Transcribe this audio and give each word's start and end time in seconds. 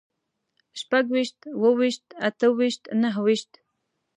شپږويشت، 0.79 1.37
اووهويشت، 1.55 2.05
اتهويشت، 2.27 2.83
نههويشت 3.01 3.51